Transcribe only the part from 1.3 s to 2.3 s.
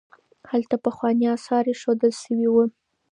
اثار ایښودل